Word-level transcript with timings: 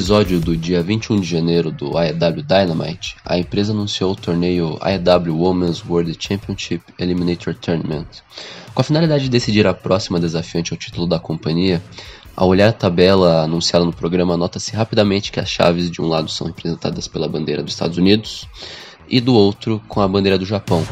episódio 0.00 0.40
do 0.40 0.56
dia 0.56 0.82
21 0.82 1.20
de 1.20 1.28
janeiro 1.28 1.70
do 1.70 1.98
AEW 1.98 2.42
Dynamite, 2.42 3.16
a 3.22 3.38
empresa 3.38 3.74
anunciou 3.74 4.12
o 4.12 4.16
torneio 4.16 4.78
AEW 4.80 5.38
Women's 5.38 5.84
World 5.86 6.16
Championship 6.18 6.82
Eliminator 6.98 7.54
Tournament. 7.54 8.06
Com 8.72 8.80
a 8.80 8.82
finalidade 8.82 9.24
de 9.24 9.28
decidir 9.28 9.66
a 9.66 9.74
próxima 9.74 10.18
desafiante 10.18 10.72
ao 10.72 10.78
título 10.78 11.06
da 11.06 11.20
companhia, 11.20 11.82
ao 12.34 12.48
olhar 12.48 12.70
a 12.70 12.72
tabela 12.72 13.42
anunciada 13.42 13.84
no 13.84 13.92
programa, 13.92 14.38
nota-se 14.38 14.74
rapidamente 14.74 15.30
que 15.30 15.38
as 15.38 15.50
chaves 15.50 15.90
de 15.90 16.00
um 16.00 16.06
lado 16.06 16.30
são 16.30 16.46
representadas 16.46 17.06
pela 17.06 17.28
bandeira 17.28 17.62
dos 17.62 17.74
Estados 17.74 17.98
Unidos 17.98 18.48
e 19.06 19.20
do 19.20 19.34
outro 19.34 19.82
com 19.86 20.00
a 20.00 20.08
bandeira 20.08 20.38
do 20.38 20.46
Japão. 20.46 20.82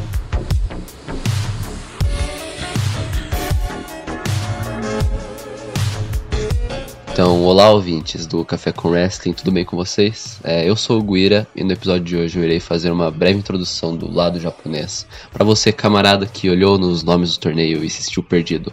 Então, 7.19 7.43
olá 7.43 7.69
ouvintes 7.73 8.29
do 8.29 8.45
Café 8.45 8.71
com 8.71 8.91
Wrestling, 8.91 9.33
tudo 9.33 9.51
bem 9.51 9.65
com 9.65 9.77
vocês? 9.77 10.39
É, 10.45 10.71
eu 10.71 10.77
sou 10.77 11.01
o 11.01 11.03
Guira 11.03 11.49
e 11.53 11.65
no 11.65 11.73
episódio 11.73 12.05
de 12.05 12.17
hoje 12.17 12.39
eu 12.39 12.45
irei 12.45 12.61
fazer 12.61 12.93
uma 12.93 13.11
breve 13.11 13.41
introdução 13.41 13.97
do 13.97 14.09
lado 14.09 14.39
japonês. 14.39 15.05
Para 15.33 15.45
você, 15.45 15.73
camarada 15.73 16.27
que 16.27 16.49
olhou 16.49 16.79
nos 16.79 17.03
nomes 17.03 17.33
do 17.33 17.41
torneio 17.41 17.85
e 17.85 17.91
se 17.91 18.05
sentiu 18.05 18.23
perdido, 18.23 18.73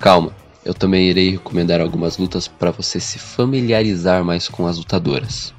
calma, 0.00 0.34
eu 0.64 0.74
também 0.74 1.08
irei 1.08 1.30
recomendar 1.30 1.80
algumas 1.80 2.18
lutas 2.18 2.48
para 2.48 2.72
você 2.72 2.98
se 2.98 3.20
familiarizar 3.20 4.24
mais 4.24 4.48
com 4.48 4.66
as 4.66 4.76
lutadoras. 4.76 5.54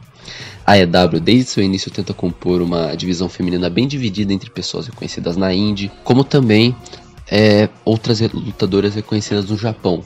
A 0.66 0.78
EW, 0.78 1.22
desde 1.22 1.52
seu 1.52 1.64
início, 1.64 1.90
tenta 1.90 2.14
compor 2.14 2.62
uma 2.62 2.96
divisão 2.96 3.30
feminina 3.30 3.70
bem 3.70 3.88
dividida 3.88 4.34
entre 4.34 4.50
pessoas 4.50 4.88
reconhecidas 4.88 5.38
na 5.38 5.54
Indy, 5.54 5.90
como 6.04 6.22
também 6.22 6.76
é, 7.32 7.70
outras 7.86 8.20
lutadoras 8.20 8.94
reconhecidas 8.94 9.50
no 9.50 9.58
Japão, 9.58 10.04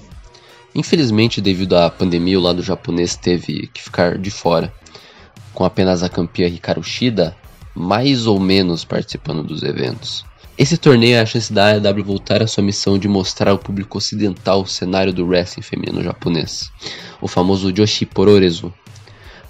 Infelizmente, 0.76 1.42
devido 1.42 1.76
à 1.76 1.90
pandemia, 1.90 2.40
o 2.40 2.44
lado 2.44 2.62
japonês 2.62 3.16
teve 3.16 3.68
que 3.74 3.82
ficar 3.82 4.18
de 4.18 4.30
fora, 4.30 4.74
com 5.54 5.66
apenas 5.66 6.04
a 6.04 6.10
campeã 6.10 6.48
Hikaru 6.48 6.84
Shida 6.84 7.36
mais 7.76 8.28
ou 8.28 8.40
menos 8.40 8.84
participando 8.84 9.44
dos 9.44 9.64
eventos. 9.64 10.26
Esse 10.58 10.78
torneio 10.78 11.16
é 11.16 11.22
a 11.22 11.26
chance 11.26 11.54
da 11.54 11.68
AEW 11.68 12.04
voltar 12.04 12.44
à 12.44 12.48
sua 12.48 12.62
missão 12.62 13.00
de 13.00 13.08
mostrar 13.08 13.52
ao 13.52 13.58
público 13.58 13.98
ocidental 13.98 14.62
o 14.62 14.68
cenário 14.68 15.14
do 15.14 15.26
wrestling 15.26 15.64
feminino 15.64 16.04
japonês, 16.04 16.70
o 17.22 17.28
famoso 17.30 17.72
Joshi 17.72 18.06
Pororesu. 18.06 18.74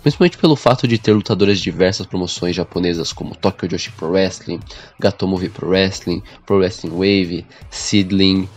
Principalmente 0.03 0.37
pelo 0.37 0.55
fato 0.55 0.87
de 0.87 0.99
ter 0.99 1.11
lutadoras 1.11 1.57
de 1.57 1.63
diversas 1.63 2.05
promoções 2.05 2.55
japonesas 2.55 3.11
como 3.11 3.35
Tokyo 3.35 3.67
Joshi 3.67 3.91
Pro 3.91 4.11
Wrestling, 4.11 4.59
Gatomove 4.99 5.49
Pro 5.49 5.69
Wrestling, 5.69 6.21
Pro 6.45 6.57
Wrestling 6.57 6.91
Wave, 6.91 7.45
Seedling, 7.71 8.47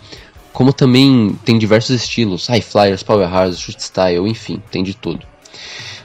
como 0.52 0.72
também 0.72 1.36
tem 1.44 1.58
diversos 1.58 2.02
estilos, 2.02 2.46
high 2.46 2.60
flyers, 2.60 3.02
powerhouse, 3.02 3.58
shoot 3.58 3.82
style, 3.82 4.28
enfim, 4.28 4.62
tem 4.70 4.82
de 4.82 4.94
tudo. 4.94 5.26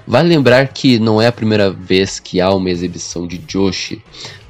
Vale 0.05 0.29
lembrar 0.29 0.69
que 0.69 0.97
não 0.99 1.21
é 1.21 1.27
a 1.27 1.31
primeira 1.33 1.69
vez 1.69 2.17
que 2.17 2.39
há 2.39 2.49
uma 2.53 2.69
exibição 2.69 3.27
de 3.27 3.43
Joshi 3.45 4.01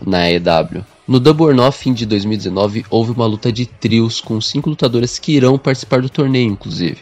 na 0.05 0.19
AEW. 0.25 0.85
No 1.07 1.19
Double 1.19 1.47
or 1.47 1.55
Nothing 1.55 1.93
de 1.93 2.05
2019 2.05 2.85
houve 2.91 3.11
uma 3.11 3.25
luta 3.25 3.51
de 3.51 3.65
trios 3.65 4.21
com 4.21 4.39
cinco 4.39 4.69
lutadoras 4.69 5.17
que 5.17 5.31
irão 5.31 5.57
participar 5.57 6.01
do 6.01 6.09
torneio, 6.09 6.51
inclusive. 6.51 6.97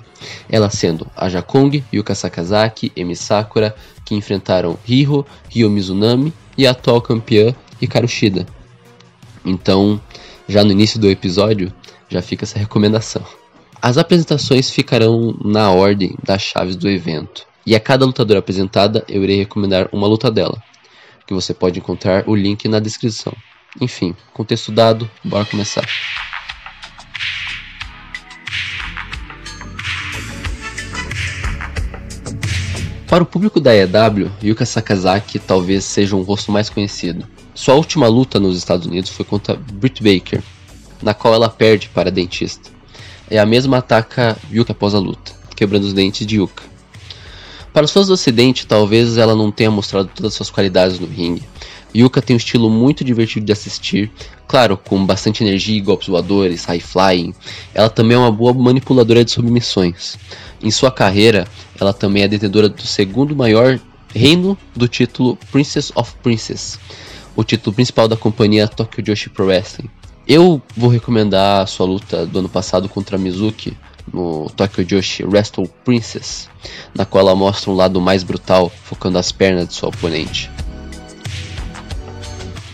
Ela 0.49 0.69
sendo 0.69 1.05
a 1.17 1.27
Jakong, 1.27 1.83
Yuka 1.93 2.15
Sakazaki, 2.15 2.93
Emi 2.95 3.15
Sakura, 3.15 3.75
que 4.05 4.15
enfrentaram 4.15 4.77
Riho, 4.85 5.25
Ryo 5.49 5.69
Mizunami 5.69 6.31
e 6.57 6.65
a 6.65 6.71
atual 6.71 7.01
campeã 7.01 7.53
Hikaru 7.81 8.07
Shida. 8.07 8.45
Então, 9.43 9.99
já 10.47 10.63
no 10.63 10.71
início 10.71 10.99
do 10.99 11.09
episódio, 11.09 11.73
já 12.09 12.21
fica 12.21 12.45
essa 12.45 12.59
recomendação. 12.59 13.25
As 13.81 13.97
apresentações 13.97 14.69
ficarão 14.69 15.37
na 15.43 15.71
ordem 15.71 16.15
das 16.23 16.41
chaves 16.41 16.75
do 16.75 16.89
evento. 16.89 17.45
E 17.65 17.75
a 17.75 17.79
cada 17.79 18.05
lutadora 18.05 18.39
apresentada, 18.39 19.03
eu 19.07 19.23
irei 19.23 19.37
recomendar 19.37 19.89
uma 19.91 20.07
luta 20.07 20.31
dela, 20.31 20.61
que 21.25 21.33
você 21.33 21.53
pode 21.53 21.79
encontrar 21.79 22.27
o 22.27 22.35
link 22.35 22.67
na 22.67 22.79
descrição. 22.79 23.33
Enfim, 23.81 24.15
contexto 24.33 24.71
dado, 24.71 25.09
bora 25.23 25.45
começar. 25.45 25.85
Para 33.07 33.23
o 33.23 33.25
público 33.25 33.59
da 33.59 33.73
EW, 33.75 34.31
Yuka 34.43 34.65
Sakazaki 34.65 35.39
talvez 35.39 35.85
seja 35.85 36.15
um 36.15 36.21
rosto 36.21 36.51
mais 36.51 36.69
conhecido. 36.69 37.27
Sua 37.53 37.75
última 37.75 38.07
luta 38.07 38.39
nos 38.39 38.57
Estados 38.57 38.85
Unidos 38.85 39.09
foi 39.09 39.23
contra 39.23 39.55
Britt 39.55 40.03
Baker, 40.03 40.43
na 41.05 41.13
qual 41.13 41.35
ela 41.35 41.47
perde 41.47 41.87
para 41.87 42.09
a 42.09 42.11
dentista. 42.11 42.71
E 43.29 43.37
a 43.37 43.45
mesma 43.45 43.77
ataca 43.77 44.35
Yuka 44.51 44.71
após 44.71 44.95
a 44.95 44.99
luta, 44.99 45.31
quebrando 45.55 45.83
os 45.83 45.93
dentes 45.93 46.25
de 46.25 46.37
Yuka. 46.37 46.63
Para 47.71 47.85
os 47.85 47.91
fãs 47.91 48.07
do 48.07 48.13
ocidente, 48.13 48.65
talvez 48.65 49.17
ela 49.17 49.35
não 49.35 49.51
tenha 49.51 49.69
mostrado 49.69 50.09
todas 50.13 50.31
as 50.31 50.35
suas 50.35 50.49
qualidades 50.49 50.99
no 50.99 51.05
ringue. 51.07 51.43
Yuka 51.95 52.21
tem 52.21 52.35
um 52.35 52.37
estilo 52.37 52.69
muito 52.69 53.03
divertido 53.03 53.45
de 53.45 53.51
assistir, 53.51 54.11
claro, 54.47 54.77
com 54.77 55.05
bastante 55.05 55.43
energia 55.43 55.81
golpes 55.83 56.07
voadores, 56.07 56.65
high 56.65 56.79
flying. 56.79 57.33
Ela 57.73 57.89
também 57.89 58.15
é 58.15 58.19
uma 58.19 58.31
boa 58.31 58.53
manipuladora 58.53 59.23
de 59.23 59.31
submissões. 59.31 60.17
Em 60.61 60.71
sua 60.71 60.91
carreira, 60.91 61.47
ela 61.79 61.93
também 61.93 62.23
é 62.23 62.27
detentora 62.27 62.67
do 62.67 62.81
segundo 62.81 63.35
maior 63.35 63.79
reino 64.13 64.57
do 64.75 64.87
título 64.87 65.37
Princess 65.51 65.91
of 65.95 66.13
Princess, 66.23 66.79
o 67.35 67.43
título 67.43 67.73
principal 67.75 68.07
da 68.07 68.17
companhia 68.17 68.67
Tokyo 68.67 69.03
Joshi 69.03 69.29
Pro 69.29 69.45
Wrestling. 69.45 69.89
Eu 70.27 70.59
vou 70.75 70.89
recomendar 70.89 71.61
a 71.61 71.67
sua 71.67 71.85
luta 71.85 72.25
do 72.25 72.39
ano 72.39 72.49
passado 72.49 72.89
contra 72.89 73.15
a 73.15 73.19
Mizuki 73.19 73.77
no 74.11 74.49
Tokyo 74.55 74.83
Joshi 74.83 75.23
Wrestle 75.23 75.69
Princess, 75.83 76.49
na 76.95 77.05
qual 77.05 77.27
ela 77.27 77.35
mostra 77.35 77.69
um 77.69 77.75
lado 77.75 78.01
mais 78.01 78.23
brutal, 78.23 78.71
focando 78.83 79.19
as 79.19 79.31
pernas 79.31 79.67
de 79.67 79.75
sua 79.75 79.89
oponente. 79.89 80.49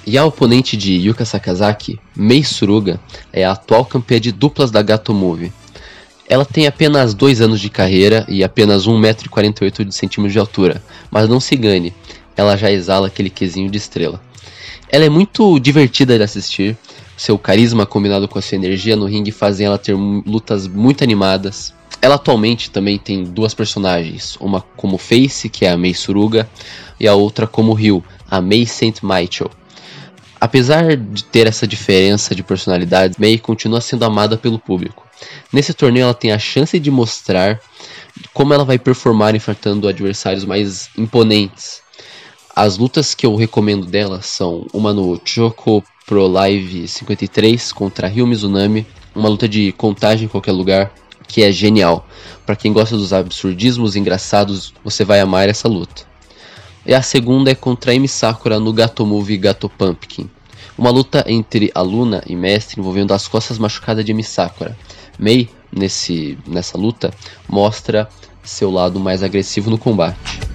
E 0.08 0.18
a 0.18 0.26
oponente 0.26 0.78
de 0.78 0.94
Yuka 0.94 1.26
Sakazaki, 1.26 2.00
Mei 2.16 2.42
Suruga, 2.42 3.02
é 3.34 3.44
a 3.44 3.52
atual 3.52 3.84
campeã 3.84 4.20
de 4.20 4.32
duplas 4.32 4.72
da 4.72 4.82
Gato 4.82 5.14
Move. 5.14 5.52
Ela 6.30 6.46
tem 6.46 6.68
apenas 6.68 7.14
2 7.14 7.42
anos 7.42 7.60
de 7.60 7.70
carreira 7.70 8.26
e 8.30 8.46
apenas 8.46 8.88
1,48m 8.88 10.30
de 10.30 10.40
altura, 10.40 10.82
mas 11.12 11.28
não 11.28 11.42
se 11.42 11.56
engane, 11.56 11.94
ela 12.38 12.56
já 12.56 12.72
exala 12.72 13.08
aquele 13.08 13.30
quesinho 13.30 13.70
de 13.70 13.78
estrela. 13.78 14.22
Ela 14.90 15.06
é 15.06 15.10
muito 15.10 15.60
divertida 15.60 16.18
de 16.18 16.24
assistir, 16.24 16.78
seu 17.22 17.38
carisma 17.38 17.86
combinado 17.86 18.28
com 18.28 18.40
a 18.40 18.42
sua 18.42 18.56
energia 18.56 18.96
no 18.96 19.06
ringue 19.06 19.32
fazem 19.32 19.68
ela 19.68 19.78
ter 19.78 19.94
lutas 19.94 20.68
muito 20.68 21.04
animadas. 21.04 21.72
Ela 22.02 22.16
atualmente 22.16 22.72
também 22.72 22.98
tem 22.98 23.24
duas 23.24 23.54
personagens, 23.54 24.36
uma 24.42 24.60
como 24.76 24.98
Face, 24.98 25.48
que 25.48 25.64
é 25.64 25.70
a 25.70 25.78
Mei 25.78 25.94
Suruga, 25.94 26.50
e 27.00 27.08
a 27.08 27.14
outra 27.14 27.46
como 27.46 27.74
Ryu, 27.74 28.04
a 28.28 28.42
Mei 28.42 28.66
Saint 28.66 29.04
Michael. 29.04 29.52
Apesar 30.40 30.98
de 30.98 31.24
ter 31.26 31.46
essa 31.46 31.68
diferença 31.68 32.34
de 32.34 32.42
personalidade, 32.42 33.18
Mei 33.20 33.38
continua 33.38 33.82
sendo 33.82 34.04
amada 34.04 34.36
pelo 34.36 34.58
público. 34.58 35.06
Nesse 35.54 35.76
torneio 35.76 36.06
ela 36.06 36.16
tem 36.16 36.32
a 36.32 36.40
chance 36.40 36.80
de 36.80 36.90
mostrar 36.90 37.62
como 38.34 38.52
ela 38.52 38.66
vai 38.66 38.80
performar 38.80 39.36
enfrentando 39.36 39.88
adversários 39.88 40.44
mais 40.44 40.90
imponentes. 40.98 41.81
As 42.56 42.78
lutas 42.78 43.16
que 43.16 43.26
eu 43.26 43.36
recomendo 43.36 43.86
dela 43.86 44.22
são 44.22 44.68
uma 44.74 44.94
no 44.94 45.20
Choco 45.24 45.82
Pro 46.06 46.28
Live 46.28 46.86
53 46.86 47.72
contra 47.72 48.10
Ryo 48.10 48.28
Mizunami, 48.28 48.86
uma 49.16 49.30
luta 49.30 49.48
de 49.48 49.72
contagem 49.72 50.26
em 50.26 50.28
qualquer 50.28 50.52
lugar, 50.52 50.92
que 51.30 51.44
é 51.44 51.52
genial. 51.52 52.06
Para 52.46 52.58
quem 52.58 52.74
gosta 52.74 52.98
dos 52.98 53.14
absurdismos 53.14 53.96
engraçados, 53.96 54.74
você 54.84 55.06
vai 55.06 55.22
amar 55.22 55.48
essa 55.48 55.70
luta. 55.70 56.04
E 56.86 56.94
a 56.94 57.02
segunda 57.02 57.52
é 57.52 57.56
contra 57.56 57.96
Emi 57.96 58.10
Sakura 58.10 58.60
no 58.60 58.74
Gato 58.74 59.06
Move 59.06 59.38
Gato 59.38 59.70
Pumpkin. 59.70 60.30
Uma 60.78 60.90
luta 60.90 61.24
entre 61.28 61.72
aluna 61.74 62.22
e 62.28 62.36
mestre 62.36 62.82
envolvendo 62.82 63.14
as 63.14 63.30
costas 63.30 63.58
machucadas 63.58 64.04
de 64.04 64.12
Emi 64.12 64.24
Sakura. 64.24 64.78
Mei, 65.18 65.50
nesse, 65.72 66.38
nessa 66.46 66.78
luta, 66.78 67.14
mostra 67.48 68.10
seu 68.44 68.70
lado 68.70 69.00
mais 69.00 69.24
agressivo 69.24 69.70
no 69.70 69.78
combate. 69.78 70.51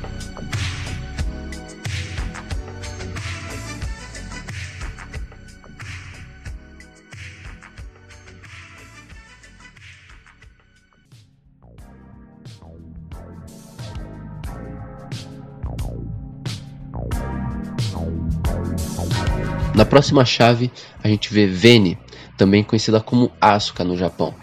Na 19.77 19.85
próxima 19.85 20.25
chave, 20.25 20.73
a 21.05 21.09
gente 21.09 21.31
vê 21.31 21.47
Vene, 21.47 21.99
também 22.35 22.65
conhecida 22.65 22.99
como 22.99 23.31
Asuka 23.39 23.85
no 23.85 23.95
Japão. 23.95 24.35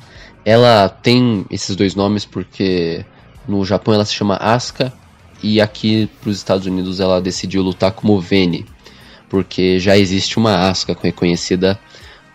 Ela 0.45 0.87
tem 0.87 1.43
esses 1.49 1.75
dois 1.75 1.95
nomes 1.95 2.23
porque 2.23 3.03
no 3.47 3.65
Japão 3.65 3.95
ela 3.95 4.05
se 4.05 4.13
chama 4.13 4.35
Asuka 4.37 4.93
e 5.41 5.59
aqui 5.59 6.07
para 6.21 6.29
os 6.29 6.37
Estados 6.37 6.67
Unidos 6.67 6.99
ela 6.99 7.19
decidiu 7.19 7.63
lutar 7.63 7.93
como 7.93 8.21
Vene, 8.21 8.67
porque 9.27 9.79
já 9.79 9.97
existe 9.97 10.37
uma 10.37 10.69
Asuka 10.69 10.95
reconhecida 11.01 11.79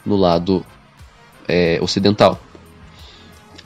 no 0.04 0.16
lado 0.16 0.66
é, 1.46 1.78
ocidental. 1.80 2.40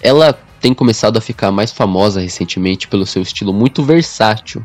Ela 0.03 0.35
tem 0.61 0.75
começado 0.75 1.17
a 1.17 1.23
ficar 1.23 1.51
mais 1.51 1.73
famosa 1.73 2.21
recentemente 2.21 2.87
pelo 2.87 3.07
seu 3.07 3.23
estilo 3.23 3.55
muito 3.55 3.83
versátil, 3.83 4.63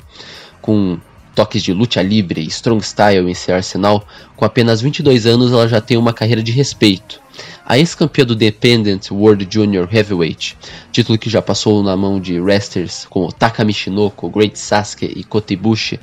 com 0.61 0.99
toques 1.37 1.61
de 1.61 1.71
luta 1.71 2.01
livre 2.01 2.41
e 2.41 2.47
strong 2.47 2.83
style 2.83 3.29
em 3.29 3.33
seu 3.35 3.53
arsenal, 3.53 4.03
com 4.35 4.43
apenas 4.43 4.81
22 4.81 5.27
anos 5.27 5.51
ela 5.51 5.67
já 5.67 5.79
tem 5.79 5.95
uma 5.95 6.11
carreira 6.11 6.41
de 6.41 6.51
respeito. 6.51 7.21
A 7.63 7.77
ex-campeã 7.77 8.25
do 8.25 8.33
Independent 8.33 9.11
World 9.11 9.47
Junior 9.47 9.87
Heavyweight, 9.91 10.57
título 10.91 11.15
que 11.15 11.29
já 11.29 11.39
passou 11.39 11.83
na 11.83 11.95
mão 11.95 12.19
de 12.19 12.39
wrestlers 12.39 13.05
como 13.07 13.31
Taka 13.31 13.63
Mishinoko, 13.63 14.31
Great 14.31 14.57
Sasuke 14.57 15.05
e 15.05 15.23
Kota 15.23 15.53
Ibushi, 15.53 15.99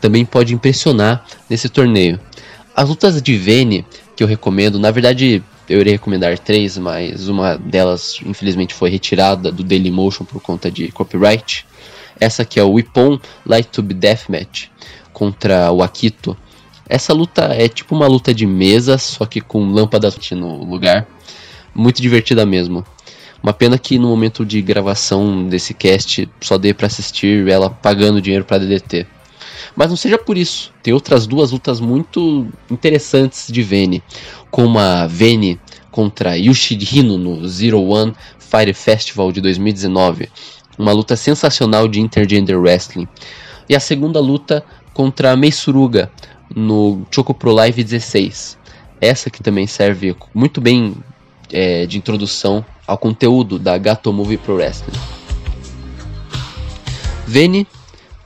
também 0.00 0.24
pode 0.24 0.54
impressionar 0.54 1.22
nesse 1.50 1.68
torneio. 1.68 2.18
As 2.74 2.88
lutas 2.88 3.20
de 3.20 3.36
Vene, 3.36 3.84
que 4.16 4.22
eu 4.22 4.26
recomendo, 4.26 4.78
na 4.78 4.90
verdade 4.90 5.42
eu 5.68 5.80
iria 5.80 5.92
recomendar 5.92 6.38
três, 6.38 6.78
mas 6.78 7.28
uma 7.28 7.58
delas 7.58 8.18
infelizmente 8.24 8.72
foi 8.72 8.88
retirada 8.88 9.52
do 9.52 9.62
Dailymotion 9.62 10.24
por 10.24 10.40
conta 10.40 10.70
de 10.70 10.90
copyright. 10.92 11.66
Essa 12.20 12.42
aqui 12.42 12.58
é 12.58 12.64
o 12.64 12.78
Ippon 12.78 13.18
Light 13.46 13.68
Tube 13.68 13.94
Deathmatch 13.94 14.68
contra 15.12 15.70
o 15.72 15.82
Akito. 15.82 16.36
Essa 16.88 17.12
luta 17.12 17.44
é 17.52 17.68
tipo 17.68 17.94
uma 17.94 18.06
luta 18.06 18.32
de 18.32 18.46
mesa, 18.46 18.96
só 18.98 19.26
que 19.26 19.40
com 19.40 19.72
lâmpadas 19.72 20.16
no 20.30 20.64
lugar. 20.64 21.06
Muito 21.74 22.00
divertida 22.00 22.46
mesmo. 22.46 22.84
Uma 23.42 23.52
pena 23.52 23.78
que 23.78 23.98
no 23.98 24.08
momento 24.08 24.44
de 24.44 24.60
gravação 24.60 25.46
desse 25.46 25.72
cast 25.72 26.28
só 26.40 26.58
dê 26.58 26.74
para 26.74 26.86
assistir 26.86 27.46
ela 27.48 27.70
pagando 27.70 28.20
dinheiro 28.20 28.44
para 28.44 28.58
DDT. 28.58 29.06
Mas 29.76 29.90
não 29.90 29.96
seja 29.96 30.18
por 30.18 30.36
isso, 30.36 30.72
tem 30.82 30.92
outras 30.92 31.26
duas 31.26 31.52
lutas 31.52 31.80
muito 31.80 32.48
interessantes 32.68 33.46
de 33.50 33.62
Vene, 33.62 34.02
como 34.50 34.78
a 34.78 35.06
Vene 35.06 35.60
contra 35.90 36.36
Yoshihino 36.36 37.16
no 37.16 37.46
Zero 37.46 37.80
One 37.80 38.12
Fire 38.38 38.72
Festival 38.72 39.30
de 39.30 39.40
2019, 39.40 40.28
uma 40.78 40.92
luta 40.92 41.16
sensacional 41.16 41.88
de 41.88 42.00
intergender 42.00 42.58
wrestling, 42.58 43.08
e 43.68 43.74
a 43.74 43.80
segunda 43.80 44.20
luta 44.20 44.64
contra 44.94 45.32
a 45.32 45.36
Meisuruga 45.36 46.10
no 46.54 47.06
Choco 47.10 47.34
Pro 47.34 47.52
Live 47.52 47.84
16. 47.84 48.56
Essa 49.00 49.30
que 49.30 49.42
também 49.42 49.66
serve 49.66 50.16
muito 50.34 50.60
bem 50.60 50.96
é, 51.52 51.86
de 51.86 51.98
introdução 51.98 52.64
ao 52.86 52.96
conteúdo 52.96 53.58
da 53.58 53.76
Gato 53.76 54.12
Movie 54.12 54.38
Pro 54.38 54.54
Wrestling. 54.54 54.98
Vene 57.26 57.66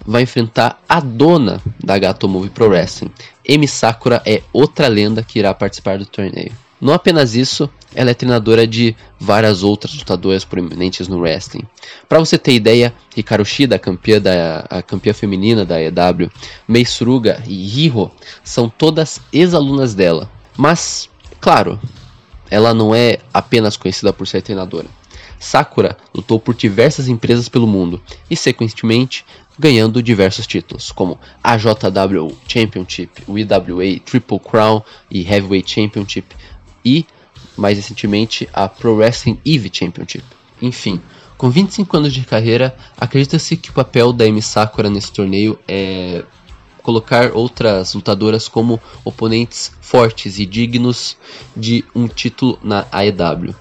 vai 0.06 0.22
enfrentar 0.22 0.80
a 0.88 1.00
dona 1.00 1.60
da 1.82 1.98
Gato 1.98 2.28
Movie 2.28 2.50
Pro 2.50 2.68
Wrestling. 2.68 3.10
Emi 3.44 3.66
Sakura 3.66 4.22
é 4.24 4.42
outra 4.52 4.88
lenda 4.88 5.22
que 5.22 5.38
irá 5.38 5.52
participar 5.52 5.98
do 5.98 6.06
torneio. 6.06 6.52
Não 6.82 6.92
apenas 6.92 7.36
isso, 7.36 7.70
ela 7.94 8.10
é 8.10 8.14
treinadora 8.14 8.66
de 8.66 8.96
várias 9.16 9.62
outras 9.62 9.94
lutadoras 9.94 10.44
proeminentes 10.44 11.06
no 11.06 11.20
wrestling. 11.20 11.62
Para 12.08 12.18
você 12.18 12.36
ter 12.36 12.54
ideia, 12.54 12.92
Hikaru 13.16 13.44
Shida, 13.44 13.76
a 13.76 13.78
campeã, 13.78 14.20
da, 14.20 14.66
a 14.68 14.82
campeã 14.82 15.14
feminina 15.14 15.64
da 15.64 15.80
EW, 15.80 16.28
Mei 16.66 16.84
Suruga 16.84 17.40
e 17.46 17.84
Hiro 17.84 18.10
são 18.42 18.68
todas 18.68 19.20
ex-alunas 19.32 19.94
dela. 19.94 20.28
Mas, 20.56 21.08
claro, 21.40 21.78
ela 22.50 22.74
não 22.74 22.92
é 22.92 23.18
apenas 23.32 23.76
conhecida 23.76 24.12
por 24.12 24.26
ser 24.26 24.42
treinadora. 24.42 24.88
Sakura 25.38 25.96
lutou 26.12 26.40
por 26.40 26.52
diversas 26.52 27.06
empresas 27.06 27.48
pelo 27.48 27.66
mundo 27.66 28.02
e, 28.28 28.36
sequentemente, 28.36 29.24
ganhando 29.56 30.02
diversos 30.02 30.46
títulos, 30.46 30.90
como 30.90 31.18
a 31.42 31.56
JW 31.56 32.36
Championship, 32.48 33.22
o 33.28 33.38
IWA 33.38 34.00
Triple 34.04 34.40
Crown 34.40 34.82
e 35.10 35.20
Heavyweight 35.22 35.70
Championship 35.70 36.34
e, 36.84 37.06
mais 37.56 37.76
recentemente, 37.76 38.48
a 38.52 38.68
Pro 38.68 38.96
Wrestling 38.96 39.38
EVE 39.44 39.70
Championship. 39.72 40.24
Enfim, 40.60 41.00
com 41.36 41.50
25 41.50 41.96
anos 41.96 42.12
de 42.12 42.22
carreira, 42.22 42.76
acredita-se 42.96 43.56
que 43.56 43.70
o 43.70 43.72
papel 43.72 44.12
da 44.12 44.26
Emi 44.26 44.40
Sakura 44.40 44.88
nesse 44.88 45.12
torneio 45.12 45.58
é 45.66 46.24
colocar 46.82 47.32
outras 47.32 47.94
lutadoras 47.94 48.48
como 48.48 48.80
oponentes 49.04 49.72
fortes 49.80 50.38
e 50.38 50.46
dignos 50.46 51.16
de 51.56 51.84
um 51.94 52.08
título 52.08 52.58
na 52.62 52.86
AEW. 52.90 53.54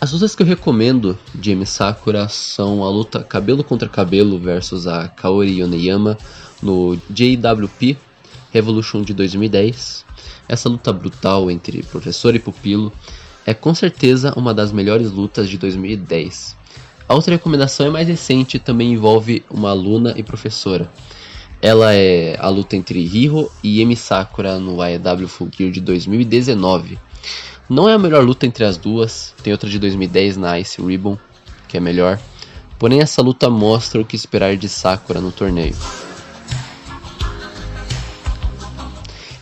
As 0.00 0.12
lutas 0.12 0.34
que 0.34 0.42
eu 0.42 0.46
recomendo 0.46 1.18
de 1.34 1.50
Emi 1.50 1.66
Sakura 1.66 2.28
são 2.28 2.84
a 2.84 2.90
luta 2.90 3.22
cabelo 3.24 3.64
contra 3.64 3.88
cabelo 3.88 4.38
versus 4.38 4.86
a 4.86 5.08
Kaori 5.08 5.60
Yoneyama 5.60 6.16
no 6.62 6.96
JWP 7.10 7.96
Revolution 8.52 9.02
de 9.02 9.12
2010. 9.12 10.04
Essa 10.48 10.68
luta 10.68 10.92
brutal 10.92 11.50
entre 11.50 11.82
professor 11.82 12.34
e 12.34 12.38
pupilo 12.38 12.92
é 13.44 13.52
com 13.52 13.74
certeza 13.74 14.32
uma 14.36 14.54
das 14.54 14.72
melhores 14.72 15.10
lutas 15.10 15.48
de 15.48 15.58
2010. 15.58 16.56
A 17.08 17.14
outra 17.14 17.34
recomendação 17.34 17.86
é 17.86 17.90
mais 17.90 18.06
recente 18.06 18.56
e 18.56 18.60
também 18.60 18.92
envolve 18.92 19.44
uma 19.50 19.70
aluna 19.70 20.14
e 20.16 20.22
professora. 20.22 20.90
Ela 21.60 21.94
é 21.94 22.36
a 22.38 22.48
luta 22.48 22.76
entre 22.76 23.00
Hiro 23.00 23.50
e 23.62 23.80
Emi 23.80 23.96
Sakura 23.96 24.58
no 24.58 24.80
AEW 24.80 25.26
Full 25.26 25.48
Gear 25.56 25.70
de 25.70 25.80
2019. 25.80 26.98
Não 27.68 27.88
é 27.88 27.94
a 27.94 27.98
melhor 27.98 28.24
luta 28.24 28.46
entre 28.46 28.64
as 28.64 28.76
duas, 28.76 29.34
tem 29.42 29.52
outra 29.52 29.68
de 29.68 29.78
2010 29.78 30.36
na 30.36 30.58
Ice 30.60 30.80
Ribbon, 30.80 31.18
que 31.66 31.76
é 31.76 31.80
melhor. 31.80 32.18
Porém, 32.78 33.00
essa 33.00 33.20
luta 33.20 33.50
mostra 33.50 34.00
o 34.00 34.04
que 34.04 34.14
esperar 34.14 34.56
de 34.56 34.68
Sakura 34.68 35.20
no 35.20 35.32
torneio. 35.32 35.74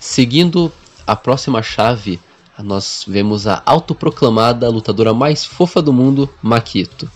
Seguindo 0.00 0.72
a 1.06 1.14
próxima 1.14 1.62
chave, 1.62 2.20
nós 2.58 3.04
vemos 3.06 3.46
a 3.46 3.62
autoproclamada 3.64 4.68
lutadora 4.68 5.12
mais 5.12 5.44
fofa 5.44 5.80
do 5.80 5.92
mundo, 5.92 6.28
Makito, 6.42 7.10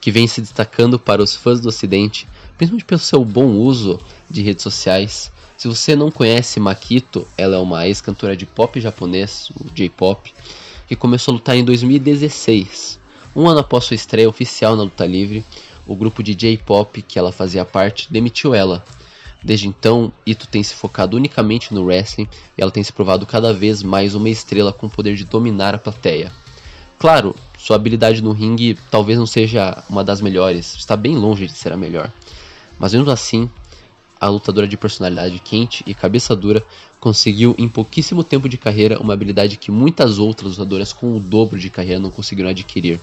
que 0.00 0.10
vem 0.10 0.26
se 0.26 0.40
destacando 0.40 0.98
para 0.98 1.22
os 1.22 1.34
fãs 1.34 1.60
do 1.60 1.68
ocidente, 1.68 2.28
principalmente 2.56 2.84
pelo 2.84 3.00
seu 3.00 3.24
bom 3.24 3.52
uso 3.52 4.00
de 4.28 4.42
redes 4.42 4.62
sociais, 4.62 5.32
se 5.56 5.68
você 5.68 5.94
não 5.94 6.10
conhece 6.10 6.58
Makito, 6.58 7.26
ela 7.38 7.56
é 7.56 7.58
uma 7.58 7.86
ex-cantora 7.86 8.36
de 8.36 8.44
pop 8.44 8.78
japonês, 8.80 9.50
o 9.50 9.70
J-pop, 9.72 10.34
que 10.86 10.96
começou 10.96 11.32
a 11.32 11.36
lutar 11.36 11.56
em 11.56 11.64
2016. 11.64 13.00
Um 13.34 13.48
ano 13.48 13.60
após 13.60 13.84
sua 13.84 13.94
estreia 13.94 14.28
oficial 14.28 14.76
na 14.76 14.82
luta 14.82 15.06
livre, 15.06 15.44
o 15.86 15.94
grupo 15.94 16.22
de 16.22 16.34
J-pop 16.34 17.00
que 17.02 17.18
ela 17.18 17.32
fazia 17.32 17.64
parte 17.64 18.12
demitiu 18.12 18.54
ela. 18.54 18.84
Desde 19.44 19.68
então, 19.68 20.10
Ito 20.26 20.48
tem 20.48 20.62
se 20.62 20.74
focado 20.74 21.18
unicamente 21.18 21.74
no 21.74 21.84
wrestling 21.84 22.26
e 22.56 22.62
ela 22.62 22.70
tem 22.70 22.82
se 22.82 22.92
provado 22.92 23.26
cada 23.26 23.52
vez 23.52 23.82
mais 23.82 24.14
uma 24.14 24.30
estrela 24.30 24.72
com 24.72 24.86
o 24.86 24.90
poder 24.90 25.14
de 25.16 25.24
dominar 25.24 25.74
a 25.74 25.78
plateia. 25.78 26.32
Claro, 26.98 27.36
sua 27.58 27.76
habilidade 27.76 28.22
no 28.22 28.32
ringue 28.32 28.78
talvez 28.90 29.18
não 29.18 29.26
seja 29.26 29.84
uma 29.90 30.02
das 30.02 30.22
melhores, 30.22 30.74
está 30.74 30.96
bem 30.96 31.14
longe 31.14 31.46
de 31.46 31.52
ser 31.52 31.74
a 31.74 31.76
melhor. 31.76 32.10
Mas 32.78 32.94
mesmo 32.94 33.10
assim, 33.10 33.50
a 34.18 34.28
lutadora 34.28 34.66
de 34.66 34.78
personalidade 34.78 35.38
quente 35.40 35.84
e 35.86 35.94
cabeça 35.94 36.34
dura 36.34 36.64
conseguiu 36.98 37.54
em 37.58 37.68
pouquíssimo 37.68 38.24
tempo 38.24 38.48
de 38.48 38.56
carreira 38.56 38.98
uma 38.98 39.12
habilidade 39.12 39.58
que 39.58 39.70
muitas 39.70 40.18
outras 40.18 40.52
lutadoras 40.52 40.90
com 40.94 41.14
o 41.14 41.20
dobro 41.20 41.58
de 41.58 41.68
carreira 41.68 42.00
não 42.00 42.10
conseguiram 42.10 42.48
adquirir. 42.48 42.98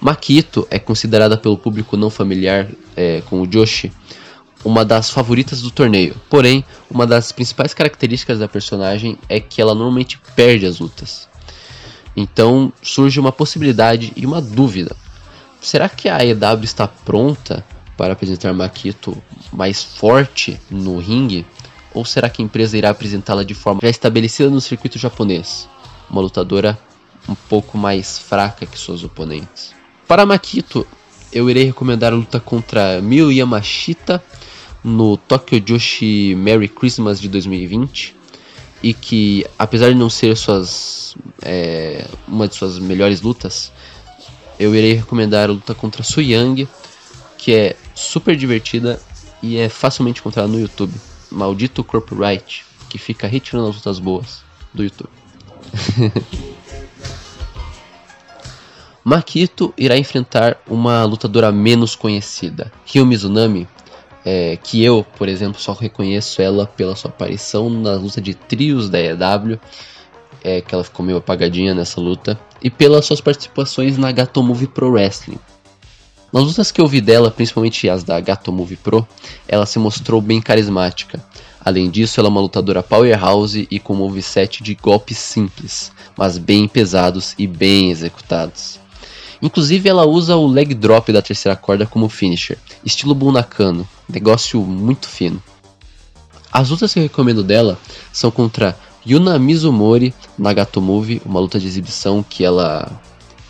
Makito 0.00 0.66
é 0.70 0.78
considerada 0.78 1.36
pelo 1.36 1.58
público 1.58 1.98
não 1.98 2.08
familiar 2.08 2.68
é, 2.96 3.20
com 3.26 3.42
o 3.42 3.46
Joshi 3.46 3.92
uma 4.64 4.84
das 4.84 5.10
favoritas 5.10 5.60
do 5.60 5.70
torneio. 5.70 6.16
Porém, 6.30 6.64
uma 6.90 7.06
das 7.06 7.30
principais 7.30 7.74
características 7.74 8.38
da 8.38 8.48
personagem 8.48 9.18
é 9.28 9.38
que 9.38 9.60
ela 9.60 9.74
normalmente 9.74 10.18
perde 10.34 10.66
as 10.66 10.78
lutas. 10.78 11.28
Então 12.16 12.72
surge 12.82 13.20
uma 13.20 13.32
possibilidade 13.32 14.12
e 14.16 14.24
uma 14.24 14.40
dúvida. 14.40 14.96
Será 15.60 15.88
que 15.88 16.08
a 16.08 16.18
AEW 16.18 16.64
está 16.64 16.86
pronta 16.86 17.64
para 17.96 18.12
apresentar 18.12 18.52
Makito 18.52 19.22
mais 19.52 19.82
forte 19.82 20.60
no 20.70 20.98
ringue? 20.98 21.46
Ou 21.92 22.04
será 22.04 22.28
que 22.28 22.42
a 22.42 22.44
empresa 22.44 22.76
irá 22.76 22.90
apresentá-la 22.90 23.44
de 23.44 23.54
forma 23.54 23.80
já 23.82 23.88
estabelecida 23.88 24.50
no 24.50 24.60
circuito 24.60 24.98
japonês? 24.98 25.68
Uma 26.10 26.20
lutadora 26.20 26.78
um 27.28 27.34
pouco 27.34 27.78
mais 27.78 28.18
fraca 28.18 28.66
que 28.66 28.78
suas 28.78 29.02
oponentes. 29.02 29.72
Para 30.06 30.26
Makito, 30.26 30.86
eu 31.32 31.48
irei 31.48 31.64
recomendar 31.64 32.12
a 32.12 32.16
luta 32.16 32.38
contra 32.38 33.00
Miyu 33.00 33.32
Yamashita 33.32 34.22
no 34.84 35.16
Tokyo 35.16 35.60
Joshi 35.60 36.34
Merry 36.36 36.68
Christmas 36.68 37.18
de 37.18 37.28
2020 37.28 38.14
e 38.82 38.92
que 38.92 39.46
apesar 39.58 39.88
de 39.88 39.94
não 39.94 40.10
ser 40.10 40.36
suas 40.36 41.16
é, 41.40 42.06
uma 42.28 42.46
de 42.46 42.54
suas 42.54 42.78
melhores 42.78 43.22
lutas, 43.22 43.72
eu 44.58 44.74
irei 44.74 44.92
recomendar 44.92 45.48
a 45.48 45.52
luta 45.52 45.74
contra 45.74 46.02
Su 46.02 46.20
Yang, 46.20 46.68
que 47.38 47.54
é 47.54 47.76
super 47.94 48.36
divertida 48.36 49.00
e 49.42 49.56
é 49.56 49.70
facilmente 49.70 50.20
encontrada 50.20 50.48
no 50.48 50.60
YouTube. 50.60 50.92
Maldito 51.30 51.82
Corporate, 51.82 52.64
que 52.88 52.98
fica 52.98 53.26
retirando 53.26 53.68
as 53.68 53.76
lutas 53.76 53.98
boas 53.98 54.42
do 54.72 54.84
YouTube. 54.84 55.10
Makito 59.02 59.74
irá 59.76 59.98
enfrentar 59.98 60.58
uma 60.66 61.04
lutadora 61.04 61.52
menos 61.52 61.94
conhecida, 61.94 62.72
Ryo 62.86 63.04
Mizunami, 63.04 63.68
é, 64.24 64.56
que 64.56 64.82
eu, 64.82 65.04
por 65.16 65.28
exemplo, 65.28 65.60
só 65.60 65.72
reconheço 65.72 66.40
ela 66.40 66.66
pela 66.66 66.96
sua 66.96 67.10
aparição 67.10 67.68
na 67.68 67.94
luta 67.94 68.20
de 68.20 68.34
trios 68.34 68.88
da 68.88 68.98
EW, 69.00 69.58
é, 70.42 70.60
que 70.60 70.74
ela 70.74 70.84
ficou 70.84 71.04
meio 71.04 71.18
apagadinha 71.18 71.74
nessa 71.74 72.00
luta, 72.00 72.38
e 72.62 72.70
pelas 72.70 73.04
suas 73.04 73.20
participações 73.20 73.98
na 73.98 74.10
Gato 74.10 74.42
Movie 74.42 74.66
Pro 74.66 74.90
Wrestling. 74.90 75.38
Nas 76.32 76.42
lutas 76.42 76.72
que 76.72 76.80
eu 76.80 76.88
vi 76.88 77.00
dela, 77.00 77.30
principalmente 77.30 77.88
as 77.88 78.02
da 78.02 78.18
Gato 78.18 78.50
Movie 78.50 78.76
Pro, 78.76 79.06
ela 79.46 79.66
se 79.66 79.78
mostrou 79.78 80.20
bem 80.20 80.40
carismática. 80.40 81.24
Além 81.64 81.88
disso, 81.88 82.18
ela 82.18 82.28
é 82.28 82.30
uma 82.30 82.40
lutadora 82.40 82.82
powerhouse 82.82 83.68
e 83.70 83.78
com 83.78 83.94
moveset 83.94 84.62
de 84.62 84.74
golpes 84.74 85.16
simples, 85.16 85.92
mas 86.16 86.36
bem 86.36 86.66
pesados 86.66 87.34
e 87.38 87.46
bem 87.46 87.90
executados. 87.90 88.80
Inclusive, 89.44 89.90
ela 89.90 90.06
usa 90.06 90.36
o 90.36 90.46
leg 90.46 90.72
drop 90.72 91.12
da 91.12 91.20
terceira 91.20 91.54
corda 91.54 91.84
como 91.84 92.08
finisher, 92.08 92.56
estilo 92.82 93.14
Bunakano, 93.14 93.86
negócio 94.08 94.58
muito 94.62 95.06
fino. 95.06 95.40
As 96.50 96.70
lutas 96.70 96.94
que 96.94 96.98
eu 96.98 97.02
recomendo 97.02 97.44
dela 97.44 97.78
são 98.10 98.30
contra 98.30 98.74
Yuna 99.06 99.38
Mizumori 99.38 100.14
na 100.38 100.50
Gato 100.54 100.80
Movie, 100.80 101.20
uma 101.26 101.40
luta 101.40 101.60
de 101.60 101.66
exibição 101.66 102.22
que 102.26 102.42
ela 102.42 102.90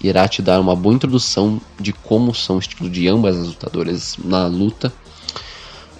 irá 0.03 0.27
te 0.27 0.43
dar 0.43 0.61
uma 0.61 0.75
boa 0.75 0.97
introdução 0.97 1.61
de 1.79 1.93
como 1.93 2.35
são 2.35 2.57
o 2.57 2.59
estilo 2.59 2.91
de 2.91 3.07
ambas 3.07 3.37
as 3.37 3.47
lutadoras 3.47 4.17
na 4.19 4.49
luta. 4.49 4.93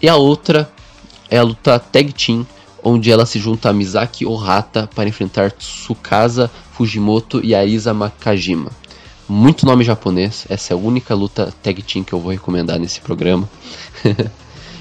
E 0.03 0.09
a 0.09 0.17
outra 0.17 0.69
é 1.31 1.39
a 1.39 1.45
luta 1.45 1.79
Tag 1.79 2.13
Team, 2.13 2.45
onde 2.83 3.13
ela 3.13 3.25
se 3.25 3.39
junta 3.39 3.71
a 3.71 3.73
Misaki 3.73 4.27
Ohata 4.27 4.91
para 4.93 5.09
enfrentar 5.09 5.53
Tsukasa 5.53 6.51
Fujimoto 6.73 7.41
e 7.45 7.55
Arisa 7.55 7.95
Makajima. 7.95 8.73
Muito 9.29 9.65
nome 9.65 9.83
japonês, 9.83 10.45
essa 10.51 10.73
é 10.73 10.75
a 10.75 10.79
única 10.79 11.15
luta 11.15 11.53
tag 11.63 11.83
team 11.83 12.05
que 12.05 12.13
eu 12.13 12.21
vou 12.21 12.31
recomendar 12.31 12.79
nesse 12.79 13.01
programa. 13.01 13.49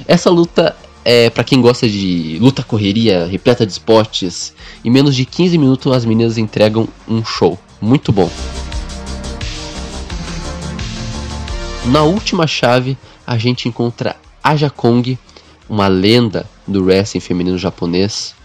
essa 0.06 0.30
luta 0.30 0.76
é 1.06 1.30
para 1.30 1.46
quem 1.46 1.62
gosta 1.62 1.88
de 1.88 2.38
luta 2.42 2.62
correria, 2.62 3.26
repleta 3.26 3.66
de 3.66 3.72
esportes. 3.72 4.54
Em 4.84 4.90
menos 4.90 5.16
de 5.16 5.26
15 5.26 5.58
minutos 5.58 5.92
as 5.94 6.04
meninas 6.04 6.38
entregam 6.38 6.90
um 7.08 7.24
show. 7.24 7.58
Muito 7.80 8.12
bom. 8.12 8.30
Na 11.86 12.04
última 12.04 12.46
chave, 12.46 12.98
a 13.26 13.38
gente 13.38 13.70
encontra 13.70 14.18
Aja 14.44 14.70
Kong, 14.70 15.18
uma 15.70 15.88
lenda 15.88 16.46
do 16.68 16.84
wrestling 16.84 17.22
feminino 17.22 17.58
japonês. 17.58 18.36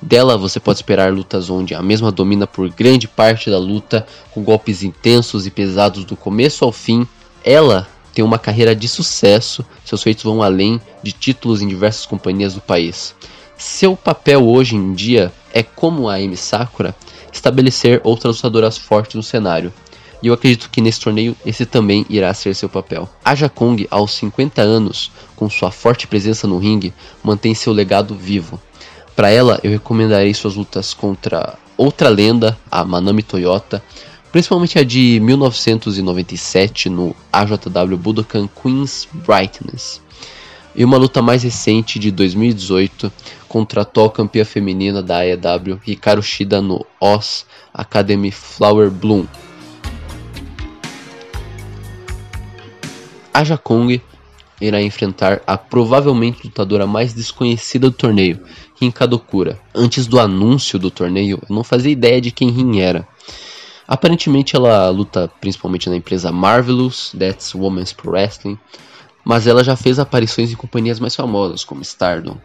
Dela 0.00 0.38
você 0.38 0.60
pode 0.60 0.78
esperar 0.78 1.12
lutas 1.12 1.50
onde 1.50 1.74
a 1.74 1.82
mesma 1.82 2.12
domina 2.12 2.46
por 2.46 2.68
grande 2.68 3.08
parte 3.08 3.50
da 3.50 3.58
luta, 3.58 4.06
com 4.30 4.42
golpes 4.42 4.82
intensos 4.82 5.46
e 5.46 5.50
pesados 5.50 6.04
do 6.04 6.16
começo 6.16 6.64
ao 6.64 6.70
fim. 6.70 7.06
Ela 7.44 7.86
tem 8.14 8.24
uma 8.24 8.38
carreira 8.38 8.74
de 8.74 8.88
sucesso, 8.88 9.64
seus 9.84 10.02
feitos 10.02 10.24
vão 10.24 10.42
além 10.42 10.80
de 11.02 11.12
títulos 11.12 11.62
em 11.62 11.68
diversas 11.68 12.06
companhias 12.06 12.54
do 12.54 12.60
país. 12.60 13.14
Seu 13.56 13.96
papel 13.96 14.46
hoje 14.46 14.76
em 14.76 14.92
dia 14.92 15.32
é, 15.52 15.62
como 15.62 16.08
a 16.08 16.14
Amy 16.14 16.36
Sakura, 16.36 16.94
estabelecer 17.32 18.00
outras 18.04 18.36
lutadoras 18.36 18.78
fortes 18.78 19.16
no 19.16 19.22
cenário, 19.22 19.72
e 20.22 20.26
eu 20.26 20.34
acredito 20.34 20.68
que 20.70 20.80
nesse 20.80 21.00
torneio 21.00 21.36
esse 21.46 21.64
também 21.64 22.04
irá 22.08 22.32
ser 22.34 22.54
seu 22.54 22.68
papel. 22.68 23.08
Aja 23.24 23.48
Kong, 23.48 23.86
aos 23.90 24.12
50 24.14 24.60
anos, 24.62 25.12
com 25.36 25.48
sua 25.48 25.70
forte 25.70 26.06
presença 26.06 26.46
no 26.46 26.58
ringue, 26.58 26.92
mantém 27.22 27.54
seu 27.54 27.72
legado 27.72 28.14
vivo. 28.14 28.60
Para 29.18 29.30
ela, 29.30 29.58
eu 29.64 29.72
recomendarei 29.72 30.32
suas 30.32 30.54
lutas 30.54 30.94
contra 30.94 31.58
outra 31.76 32.08
lenda, 32.08 32.56
a 32.70 32.84
Manami 32.84 33.20
Toyota, 33.20 33.82
principalmente 34.30 34.78
a 34.78 34.84
de 34.84 35.18
1997 35.18 36.88
no 36.88 37.16
AJW 37.32 37.96
Budokan 37.96 38.46
Queen's 38.46 39.08
Brightness, 39.12 40.00
e 40.72 40.84
uma 40.84 40.96
luta 40.96 41.20
mais 41.20 41.42
recente 41.42 41.98
de 41.98 42.12
2018 42.12 43.12
contra 43.48 43.80
a 43.80 43.82
atual 43.82 44.08
campeã 44.08 44.44
feminina 44.44 45.02
da 45.02 45.18
AEW, 45.18 45.80
Hikaru 45.84 46.22
Shida 46.22 46.62
no 46.62 46.86
OS 47.00 47.44
Academy 47.74 48.30
Flower 48.30 48.88
Bloom. 48.88 49.26
Aja 53.34 53.58
Kong 53.58 54.00
irá 54.60 54.82
enfrentar 54.82 55.40
a 55.46 55.56
provavelmente 55.56 56.44
lutadora 56.44 56.86
mais 56.86 57.12
desconhecida 57.12 57.88
do 57.88 57.96
torneio, 57.96 58.40
Rin 58.80 58.90
Kadokura. 58.90 59.58
Antes 59.74 60.06
do 60.06 60.18
anúncio 60.18 60.78
do 60.78 60.90
torneio, 60.90 61.38
eu 61.48 61.54
não 61.54 61.64
fazia 61.64 61.92
ideia 61.92 62.20
de 62.20 62.30
quem 62.30 62.50
Rin 62.50 62.80
era. 62.80 63.06
Aparentemente 63.86 64.54
ela 64.54 64.88
luta 64.90 65.30
principalmente 65.40 65.88
na 65.88 65.96
empresa 65.96 66.30
Marvelous, 66.30 67.12
That's 67.18 67.54
Women's 67.54 67.92
Pro 67.92 68.10
Wrestling, 68.10 68.58
mas 69.24 69.46
ela 69.46 69.64
já 69.64 69.76
fez 69.76 69.98
aparições 69.98 70.52
em 70.52 70.56
companhias 70.56 71.00
mais 71.00 71.14
famosas, 71.14 71.64
como 71.64 71.82
Stardom. 71.82 72.36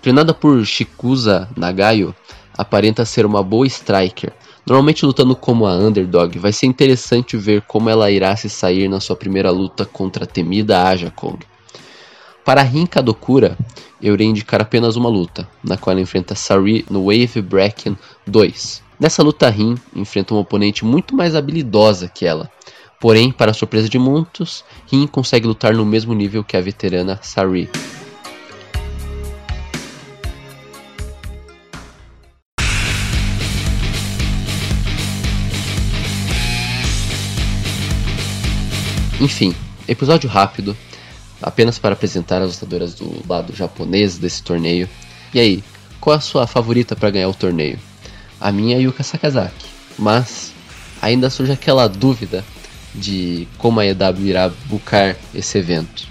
Treinada 0.00 0.34
por 0.34 0.64
Shikusa 0.64 1.48
Nagayo, 1.56 2.14
aparenta 2.56 3.04
ser 3.04 3.24
uma 3.24 3.42
boa 3.42 3.66
striker, 3.66 4.32
Normalmente 4.64 5.04
lutando 5.04 5.34
como 5.34 5.66
a 5.66 5.74
underdog, 5.74 6.38
vai 6.38 6.52
ser 6.52 6.66
interessante 6.66 7.36
ver 7.36 7.62
como 7.62 7.90
ela 7.90 8.10
irá 8.10 8.34
se 8.36 8.48
sair 8.48 8.88
na 8.88 9.00
sua 9.00 9.16
primeira 9.16 9.50
luta 9.50 9.84
contra 9.84 10.22
a 10.22 10.26
temida 10.26 10.84
Aja 10.84 11.10
Kong. 11.10 11.44
Para 12.44 12.62
Rin 12.62 12.86
Kadokura, 12.86 13.56
eu 14.02 14.14
irei 14.14 14.26
indicar 14.26 14.60
apenas 14.60 14.96
uma 14.96 15.08
luta, 15.08 15.48
na 15.62 15.76
qual 15.76 15.92
ela 15.92 16.00
enfrenta 16.00 16.34
Sari 16.34 16.84
no 16.90 17.04
Wave 17.04 17.40
Bracken 17.40 17.96
2. 18.26 18.82
Nessa 18.98 19.22
luta, 19.22 19.48
Rin 19.48 19.76
enfrenta 19.94 20.34
uma 20.34 20.40
oponente 20.40 20.84
muito 20.84 21.14
mais 21.14 21.36
habilidosa 21.36 22.08
que 22.08 22.26
ela. 22.26 22.50
Porém, 23.00 23.30
para 23.30 23.54
surpresa 23.54 23.88
de 23.88 23.96
muitos, 23.96 24.64
Rin 24.90 25.06
consegue 25.06 25.46
lutar 25.46 25.72
no 25.72 25.86
mesmo 25.86 26.12
nível 26.14 26.42
que 26.42 26.56
a 26.56 26.60
veterana 26.60 27.20
Sari. 27.22 27.70
Enfim, 39.20 39.54
episódio 39.86 40.28
rápido, 40.28 40.76
apenas 41.42 41.78
para 41.78 41.94
apresentar 41.94 42.40
as 42.40 42.54
lutadoras 42.54 42.94
do 42.94 43.22
lado 43.28 43.54
japonês 43.54 44.18
desse 44.18 44.42
torneio. 44.42 44.88
E 45.34 45.40
aí, 45.40 45.64
qual 46.00 46.16
a 46.16 46.20
sua 46.20 46.46
favorita 46.46 46.94
para 46.94 47.10
ganhar 47.10 47.28
o 47.28 47.34
torneio? 47.34 47.78
A 48.40 48.50
minha 48.50 48.76
é 48.76 48.80
Yuka 48.80 49.02
Sakazaki, 49.02 49.66
mas 49.98 50.52
ainda 51.00 51.30
surge 51.30 51.52
aquela 51.52 51.88
dúvida 51.88 52.44
de 52.94 53.46
como 53.58 53.80
a 53.80 53.86
EW 53.86 54.26
irá 54.26 54.50
bucar 54.66 55.16
esse 55.34 55.58
evento. 55.58 56.06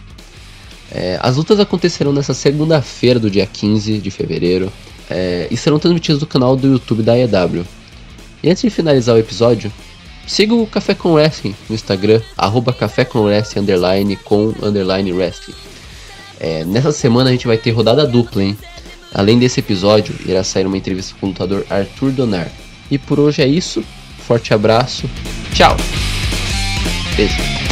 É, 0.91 1.17
as 1.21 1.37
lutas 1.37 1.59
acontecerão 1.59 2.11
nessa 2.11 2.33
segunda-feira 2.33 3.19
do 3.19 3.29
dia 3.29 3.45
15 3.45 3.99
de 3.99 4.11
fevereiro 4.11 4.71
é, 5.09 5.47
e 5.49 5.55
serão 5.55 5.79
transmitidas 5.79 6.19
no 6.19 6.27
canal 6.27 6.55
do 6.55 6.67
YouTube 6.67 7.03
da 7.03 7.17
EW. 7.17 7.65
E 8.43 8.49
antes 8.49 8.63
de 8.63 8.69
finalizar 8.69 9.15
o 9.15 9.19
episódio, 9.19 9.71
Siga 10.31 10.55
o 10.55 10.65
Café 10.65 10.95
com 10.95 11.11
Wrestling 11.11 11.53
no 11.67 11.75
Instagram, 11.75 12.21
arroba 12.37 12.71
Café 12.71 13.03
com 13.03 13.19
Wrestling, 13.19 13.63
underline, 13.63 14.15
com, 14.15 14.53
underline, 14.61 15.11
wrestling. 15.11 15.53
É, 16.39 16.63
nessa 16.63 16.93
semana 16.93 17.29
a 17.29 17.33
gente 17.33 17.45
vai 17.45 17.57
ter 17.57 17.71
rodada 17.71 18.07
dupla, 18.07 18.41
hein? 18.41 18.57
Além 19.13 19.37
desse 19.37 19.59
episódio, 19.59 20.15
irá 20.25 20.41
sair 20.41 20.65
uma 20.65 20.77
entrevista 20.77 21.13
com 21.19 21.25
o 21.25 21.29
lutador 21.31 21.65
Arthur 21.69 22.11
Donar. 22.11 22.49
E 22.89 22.97
por 22.97 23.19
hoje 23.19 23.41
é 23.41 23.47
isso. 23.47 23.83
Forte 24.25 24.53
abraço. 24.53 25.03
Tchau. 25.53 25.75
Beijo. 27.17 27.70